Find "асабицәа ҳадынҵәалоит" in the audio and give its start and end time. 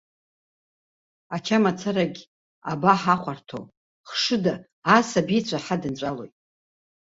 4.95-6.35